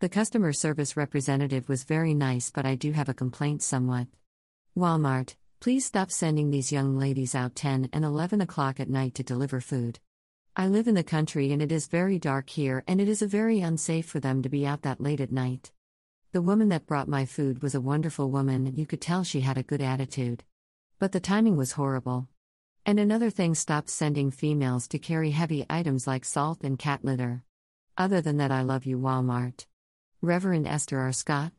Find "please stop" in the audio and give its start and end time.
5.60-6.10